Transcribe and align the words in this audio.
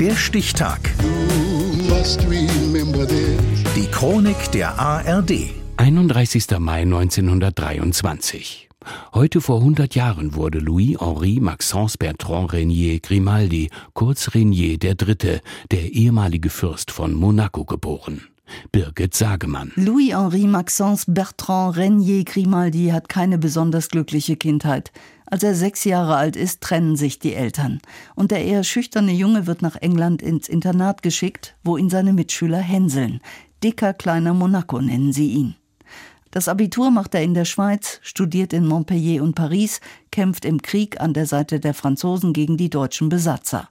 Der 0.00 0.14
Stichtag. 0.14 0.78
Die 3.74 3.86
Chronik 3.90 4.52
der 4.52 4.78
ARD. 4.78 5.32
31. 5.76 6.46
Mai 6.60 6.82
1923. 6.82 8.68
Heute 9.12 9.40
vor 9.40 9.58
100 9.58 9.96
Jahren 9.96 10.36
wurde 10.36 10.60
Louis-Henri 10.60 11.40
Maxence 11.40 11.98
Bertrand 11.98 12.52
Régnier 12.52 13.00
Grimaldi, 13.00 13.70
kurz 13.92 14.28
Régnier 14.28 14.80
III., 14.80 15.40
der 15.72 15.92
ehemalige 15.92 16.50
Fürst 16.50 16.92
von 16.92 17.12
Monaco, 17.12 17.64
geboren. 17.64 18.28
Birgit 18.72 19.14
Sagemann. 19.14 19.72
Louis-Henri 19.76 20.46
Maxence 20.46 21.04
Bertrand 21.06 21.76
Régnier 21.76 22.24
Grimaldi 22.24 22.88
hat 22.88 23.08
keine 23.08 23.38
besonders 23.38 23.88
glückliche 23.88 24.36
Kindheit. 24.36 24.92
Als 25.26 25.42
er 25.42 25.54
sechs 25.54 25.84
Jahre 25.84 26.16
alt 26.16 26.36
ist, 26.36 26.60
trennen 26.62 26.96
sich 26.96 27.18
die 27.18 27.34
Eltern. 27.34 27.80
Und 28.14 28.30
der 28.30 28.44
eher 28.44 28.64
schüchterne 28.64 29.12
Junge 29.12 29.46
wird 29.46 29.62
nach 29.62 29.76
England 29.76 30.22
ins 30.22 30.48
Internat 30.48 31.02
geschickt, 31.02 31.54
wo 31.64 31.76
ihn 31.76 31.90
seine 31.90 32.12
Mitschüler 32.12 32.60
hänseln. 32.60 33.20
Dicker 33.62 33.92
kleiner 33.92 34.34
Monaco 34.34 34.80
nennen 34.80 35.12
sie 35.12 35.32
ihn. 35.32 35.54
Das 36.30 36.48
Abitur 36.48 36.90
macht 36.90 37.14
er 37.14 37.22
in 37.22 37.34
der 37.34 37.46
Schweiz, 37.46 38.00
studiert 38.02 38.52
in 38.52 38.66
Montpellier 38.66 39.22
und 39.22 39.34
Paris, 39.34 39.80
kämpft 40.10 40.44
im 40.44 40.60
Krieg 40.60 41.00
an 41.00 41.14
der 41.14 41.26
Seite 41.26 41.58
der 41.58 41.74
Franzosen 41.74 42.32
gegen 42.32 42.56
die 42.56 42.70
deutschen 42.70 43.08
Besatzer. 43.08 43.68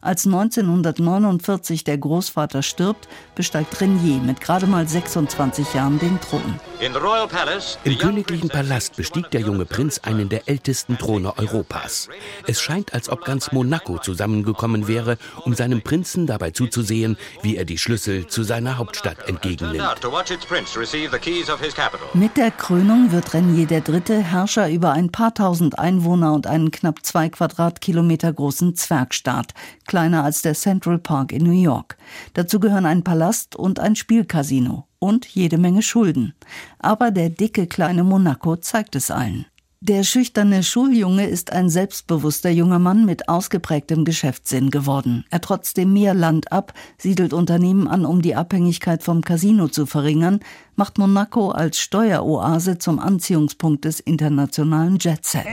Als 0.00 0.24
1949 0.24 1.82
der 1.82 1.98
Großvater 1.98 2.62
stirbt, 2.62 3.08
besteigt 3.34 3.80
Renier 3.80 4.20
mit 4.20 4.40
gerade 4.40 4.66
mal 4.66 4.86
26 4.86 5.74
Jahren 5.74 5.98
den 5.98 6.20
Thron. 6.20 6.60
Im 7.84 7.98
königlichen 7.98 8.48
Palast 8.48 8.96
bestieg 8.96 9.30
der 9.32 9.40
junge 9.40 9.64
Prinz 9.64 9.98
einen 9.98 10.28
der 10.28 10.48
ältesten 10.48 10.96
Throne 10.96 11.36
Europas. 11.38 12.08
Es 12.46 12.60
scheint, 12.60 12.94
als 12.94 13.08
ob 13.08 13.24
ganz 13.24 13.50
Monaco 13.50 13.98
zusammengekommen 13.98 14.86
wäre, 14.86 15.18
um 15.44 15.54
seinem 15.54 15.82
Prinzen 15.82 16.26
dabei 16.26 16.52
zuzusehen, 16.52 17.16
wie 17.42 17.56
er 17.56 17.64
die 17.64 17.78
Schlüssel 17.78 18.28
zu 18.28 18.44
seiner 18.44 18.78
Hauptstadt 18.78 19.28
entgegennimmt. 19.28 19.82
Mit 22.14 22.36
der 22.36 22.50
Krönung 22.52 23.10
wird 23.10 23.34
Renier 23.34 23.70
III. 23.70 24.22
Herrscher 24.22 24.70
über 24.70 24.92
ein 24.92 25.10
paar 25.10 25.34
tausend 25.34 25.78
Einwohner 25.78 26.32
und 26.32 26.46
einen 26.46 26.70
knapp 26.70 27.04
zwei 27.04 27.28
Quadratkilometer 27.28 28.32
großen 28.32 28.76
Zwergstaat 28.76 29.54
kleiner 29.86 30.24
als 30.24 30.42
der 30.42 30.54
Central 30.54 30.98
Park 30.98 31.32
in 31.32 31.44
New 31.44 31.62
York. 31.62 31.96
Dazu 32.34 32.60
gehören 32.60 32.86
ein 32.86 33.04
Palast 33.04 33.56
und 33.56 33.80
ein 33.80 33.96
Spielcasino 33.96 34.86
und 34.98 35.26
jede 35.26 35.58
Menge 35.58 35.82
Schulden. 35.82 36.34
Aber 36.78 37.10
der 37.10 37.30
dicke 37.30 37.66
kleine 37.66 38.04
Monaco 38.04 38.56
zeigt 38.56 38.96
es 38.96 39.10
allen. 39.10 39.46
Der 39.80 40.04
schüchterne 40.04 40.62
Schuljunge 40.62 41.28
ist 41.28 41.52
ein 41.52 41.68
selbstbewusster 41.68 42.50
junger 42.50 42.78
Mann 42.78 43.04
mit 43.04 43.28
ausgeprägtem 43.28 44.06
Geschäftssinn 44.06 44.70
geworden. 44.70 45.24
Er 45.30 45.42
trotzdem 45.42 45.92
mehr 45.92 46.14
Land 46.14 46.50
ab, 46.50 46.72
siedelt 46.96 47.34
Unternehmen 47.34 47.86
an, 47.86 48.06
um 48.06 48.22
die 48.22 48.34
Abhängigkeit 48.34 49.02
vom 49.02 49.20
Casino 49.20 49.68
zu 49.68 49.84
verringern, 49.84 50.40
macht 50.76 50.96
Monaco 50.96 51.50
als 51.50 51.78
Steueroase 51.78 52.78
zum 52.78 52.98
Anziehungspunkt 52.98 53.84
des 53.84 54.00
internationalen 54.00 54.98
Jetset. 54.98 55.46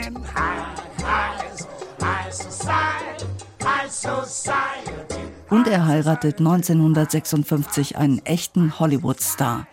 Und 5.50 5.68
er 5.68 5.86
heiratet 5.86 6.40
1956 6.40 7.98
einen 7.98 8.20
echten 8.26 8.80
Hollywood-Star. 8.80 9.68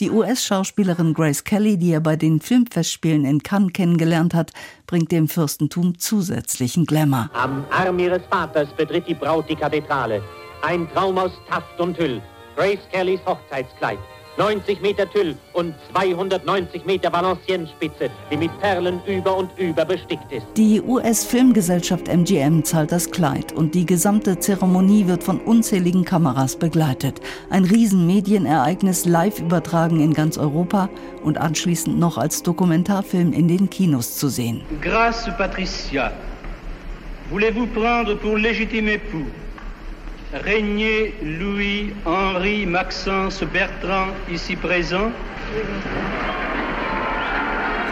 Die 0.00 0.10
US-Schauspielerin 0.10 1.14
Grace 1.14 1.44
Kelly, 1.44 1.76
die 1.76 1.92
er 1.92 2.00
bei 2.00 2.16
den 2.16 2.40
Filmfestspielen 2.40 3.24
in 3.24 3.42
Cannes 3.42 3.72
kennengelernt 3.72 4.34
hat, 4.34 4.52
bringt 4.86 5.12
dem 5.12 5.28
Fürstentum 5.28 5.98
zusätzlichen 5.98 6.86
Glamour. 6.86 7.30
Am 7.34 7.64
Arm 7.70 7.98
ihres 7.98 8.22
Vaters 8.30 8.68
betritt 8.76 9.06
die 9.08 9.14
Braut 9.14 9.48
die 9.48 9.56
Kathedrale. 9.56 10.22
Ein 10.62 10.88
Traum 10.92 11.18
aus 11.18 11.32
Taft 11.48 11.78
und 11.78 11.98
Hüll. 11.98 12.22
Grace 12.56 12.80
Kellys 12.90 13.20
Hochzeitskleid. 13.26 13.98
90 14.36 14.82
Meter 14.82 15.10
Tüll 15.10 15.34
und 15.54 15.74
290 15.92 16.84
Meter 16.84 17.12
Valenciennes-Spitze, 17.12 18.10
die 18.30 18.36
mit 18.36 18.50
Perlen 18.60 19.00
über 19.06 19.36
und 19.36 19.50
über 19.58 19.84
bestickt 19.84 20.30
ist. 20.30 20.46
Die 20.56 20.80
US-Filmgesellschaft 20.82 22.08
MGM 22.08 22.62
zahlt 22.62 22.92
das 22.92 23.10
Kleid 23.10 23.52
und 23.52 23.74
die 23.74 23.86
gesamte 23.86 24.38
Zeremonie 24.38 25.06
wird 25.06 25.24
von 25.24 25.40
unzähligen 25.40 26.04
Kameras 26.04 26.56
begleitet. 26.56 27.20
Ein 27.48 27.64
Riesenmedienereignis 27.64 29.06
live 29.06 29.40
übertragen 29.40 30.00
in 30.00 30.12
ganz 30.12 30.36
Europa 30.36 30.90
und 31.22 31.38
anschließend 31.38 31.98
noch 31.98 32.18
als 32.18 32.42
Dokumentarfilm 32.42 33.32
in 33.32 33.48
den 33.48 33.70
Kinos 33.70 34.18
zu 34.18 34.28
sehen. 34.28 34.62
Grâce 34.82 35.30
Patricia, 35.38 36.12
voulez-vous 37.30 37.66
prendre 37.68 38.16
pour 38.16 38.36
légitime 38.36 38.88
époux 38.88 39.26
Régnier 40.44 41.12
Louis 41.22 41.92
Henri 42.04 42.66
Maxence 42.66 43.42
Bertrand 43.52 44.12
ici 44.28 44.56
présent. 44.56 45.12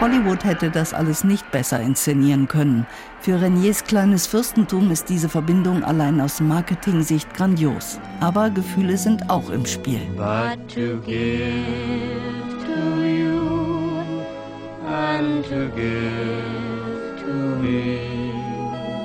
Hollywood 0.01 0.43
hätte 0.43 0.69
das 0.69 0.93
alles 0.93 1.23
nicht 1.23 1.49
besser 1.51 1.79
inszenieren 1.79 2.47
können. 2.47 2.85
Für 3.21 3.41
Reniers 3.41 3.83
kleines 3.85 4.27
Fürstentum 4.27 4.91
ist 4.91 5.09
diese 5.09 5.29
Verbindung 5.29 5.83
allein 5.83 6.19
aus 6.19 6.41
Marketing-Sicht 6.41 7.33
grandios. 7.33 7.99
Aber 8.19 8.49
Gefühle 8.49 8.97
sind 8.97 9.29
auch 9.29 9.49
im 9.49 9.65
Spiel. 9.65 10.01
But 10.15 10.59
to 10.67 10.99
give 11.05 11.63
to 12.65 13.01
you 13.01 13.95
and 14.85 15.43
to 15.45 15.69
give 15.75 16.04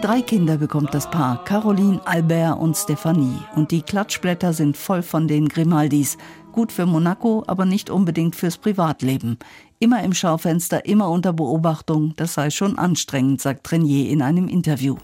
Drei 0.03 0.23
Kinder 0.23 0.57
bekommt 0.57 0.95
das 0.95 1.11
Paar, 1.11 1.45
Caroline, 1.45 2.01
Albert 2.07 2.59
und 2.59 2.75
Stephanie. 2.75 3.39
Und 3.55 3.71
die 3.71 3.83
Klatschblätter 3.83 4.55
sind 4.55 4.79
voll 4.79 5.03
von 5.03 5.29
den 5.29 5.47
Grimaldis. 5.47 6.17
Gut 6.53 6.73
für 6.73 6.87
Monaco, 6.87 7.45
aber 7.47 7.67
nicht 7.67 7.91
unbedingt 7.91 8.35
fürs 8.35 8.57
Privatleben. 8.57 9.39
Immer 9.79 10.03
im 10.03 10.15
Schaufenster, 10.15 10.87
immer 10.87 11.11
unter 11.11 11.35
Beobachtung, 11.35 12.15
das 12.17 12.33
sei 12.33 12.49
schon 12.49 12.79
anstrengend, 12.79 13.43
sagt 13.43 13.65
Trenier 13.65 14.09
in 14.11 14.23
einem 14.23 14.49
Interview. 14.49 14.97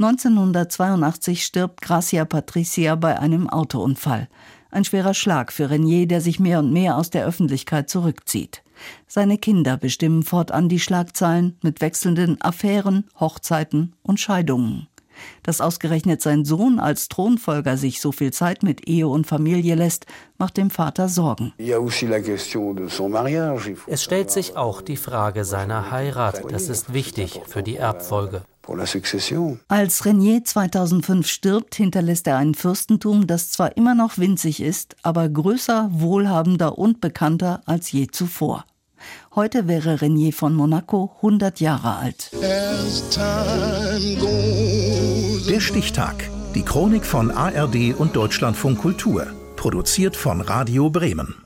1982 0.00 1.44
stirbt 1.44 1.80
Gracia 1.80 2.24
Patricia 2.24 2.96
bei 2.96 3.16
einem 3.20 3.48
Autounfall. 3.48 4.28
Ein 4.72 4.84
schwerer 4.84 5.14
Schlag 5.14 5.52
für 5.52 5.70
Renier, 5.70 6.08
der 6.08 6.20
sich 6.20 6.40
mehr 6.40 6.58
und 6.58 6.72
mehr 6.72 6.96
aus 6.96 7.10
der 7.10 7.24
Öffentlichkeit 7.24 7.88
zurückzieht. 7.88 8.62
Seine 9.06 9.38
Kinder 9.38 9.76
bestimmen 9.76 10.22
fortan 10.22 10.68
die 10.68 10.80
Schlagzeilen 10.80 11.56
mit 11.62 11.80
wechselnden 11.80 12.40
Affären, 12.40 13.04
Hochzeiten 13.18 13.94
und 14.02 14.20
Scheidungen. 14.20 14.88
Dass 15.42 15.60
ausgerechnet 15.60 16.20
sein 16.20 16.44
Sohn 16.44 16.78
als 16.78 17.08
Thronfolger 17.08 17.76
sich 17.76 18.00
so 18.00 18.12
viel 18.12 18.32
Zeit 18.32 18.62
mit 18.62 18.88
Ehe 18.88 19.08
und 19.08 19.26
Familie 19.26 19.74
lässt, 19.74 20.06
macht 20.38 20.56
dem 20.56 20.70
Vater 20.70 21.08
Sorgen. 21.08 21.52
Es 23.86 24.02
stellt 24.02 24.30
sich 24.30 24.56
auch 24.56 24.82
die 24.82 24.96
Frage 24.96 25.44
seiner 25.44 25.90
Heirat. 25.90 26.42
Das 26.50 26.68
ist 26.68 26.92
wichtig 26.92 27.40
für 27.46 27.62
die 27.62 27.76
Erbfolge. 27.76 28.42
Als 29.68 30.04
Renier 30.04 30.44
2005 30.44 31.26
stirbt, 31.26 31.74
hinterlässt 31.74 32.26
er 32.26 32.36
ein 32.36 32.54
Fürstentum, 32.54 33.26
das 33.26 33.50
zwar 33.50 33.76
immer 33.76 33.94
noch 33.94 34.18
winzig 34.18 34.60
ist, 34.62 34.96
aber 35.02 35.28
größer, 35.28 35.88
wohlhabender 35.92 36.78
und 36.78 37.00
bekannter 37.00 37.62
als 37.66 37.92
je 37.92 38.08
zuvor. 38.08 38.64
Heute 39.34 39.68
wäre 39.68 40.00
Renier 40.00 40.32
von 40.32 40.54
Monaco 40.54 41.12
100 41.16 41.60
Jahre 41.60 41.96
alt. 41.96 42.30
Der 45.48 45.60
Stichtag. 45.60 46.30
Die 46.54 46.62
Chronik 46.62 47.04
von 47.04 47.30
ARD 47.30 47.94
und 47.96 48.16
Deutschlandfunk 48.16 48.78
Kultur. 48.78 49.26
Produziert 49.56 50.16
von 50.16 50.40
Radio 50.40 50.90
Bremen. 50.90 51.45